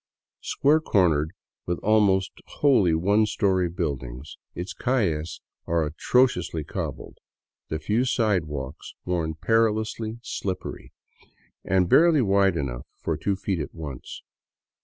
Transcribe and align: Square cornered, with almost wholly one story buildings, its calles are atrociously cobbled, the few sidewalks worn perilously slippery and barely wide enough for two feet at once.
Square 0.41 0.79
cornered, 0.79 1.29
with 1.67 1.77
almost 1.83 2.31
wholly 2.47 2.95
one 2.95 3.27
story 3.27 3.69
buildings, 3.69 4.35
its 4.55 4.73
calles 4.73 5.41
are 5.67 5.85
atrociously 5.85 6.63
cobbled, 6.63 7.19
the 7.69 7.77
few 7.77 8.03
sidewalks 8.03 8.95
worn 9.05 9.35
perilously 9.35 10.17
slippery 10.23 10.91
and 11.63 11.87
barely 11.87 12.23
wide 12.23 12.57
enough 12.57 12.87
for 12.97 13.15
two 13.15 13.35
feet 13.35 13.59
at 13.59 13.75
once. 13.75 14.23